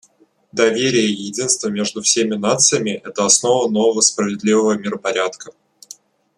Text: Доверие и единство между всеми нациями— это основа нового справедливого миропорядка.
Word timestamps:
Доверие 0.51 1.03
и 1.05 1.27
единство 1.27 1.69
между 1.69 2.01
всеми 2.01 2.33
нациями— 2.33 2.99
это 3.05 3.23
основа 3.23 3.69
нового 3.69 4.01
справедливого 4.01 4.75
миропорядка. 4.75 5.51